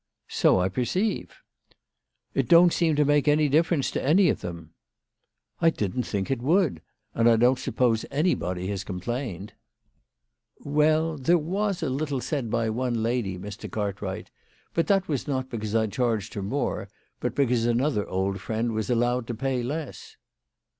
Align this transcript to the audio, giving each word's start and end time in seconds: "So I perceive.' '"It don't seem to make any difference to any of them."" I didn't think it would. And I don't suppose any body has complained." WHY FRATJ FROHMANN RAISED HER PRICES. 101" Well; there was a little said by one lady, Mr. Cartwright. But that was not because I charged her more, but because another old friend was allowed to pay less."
"So 0.41 0.59
I 0.59 0.67
perceive.' 0.67 1.43
'"It 2.33 2.47
don't 2.47 2.73
seem 2.73 2.95
to 2.95 3.05
make 3.05 3.27
any 3.27 3.47
difference 3.47 3.91
to 3.91 4.03
any 4.03 4.29
of 4.29 4.41
them."" 4.41 4.73
I 5.61 5.69
didn't 5.69 6.07
think 6.07 6.31
it 6.31 6.41
would. 6.41 6.81
And 7.13 7.29
I 7.29 7.35
don't 7.35 7.59
suppose 7.59 8.03
any 8.09 8.33
body 8.33 8.65
has 8.69 8.83
complained." 8.83 9.53
WHY 10.57 10.63
FRATJ 10.63 10.63
FROHMANN 10.63 10.71
RAISED 10.71 10.87
HER 10.87 10.97
PRICES. 10.97 11.45
101" 11.45 11.49
Well; 11.53 11.61
there 11.61 11.61
was 11.77 11.83
a 11.83 11.95
little 11.95 12.19
said 12.19 12.49
by 12.49 12.69
one 12.71 13.03
lady, 13.03 13.37
Mr. 13.37 13.69
Cartwright. 13.69 14.31
But 14.73 14.87
that 14.87 15.07
was 15.07 15.27
not 15.27 15.51
because 15.51 15.75
I 15.75 15.85
charged 15.85 16.33
her 16.33 16.41
more, 16.41 16.89
but 17.19 17.35
because 17.35 17.67
another 17.67 18.07
old 18.09 18.41
friend 18.41 18.71
was 18.71 18.89
allowed 18.89 19.27
to 19.27 19.35
pay 19.35 19.61
less." 19.61 20.17